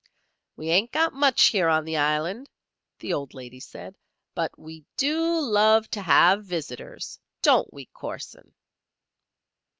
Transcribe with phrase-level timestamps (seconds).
[0.55, 2.49] "We ain't got much here on the island,"
[2.97, 3.93] the old lady said;
[4.33, 7.19] "but we do love to have visitors.
[7.43, 8.55] Don't we, Corson?"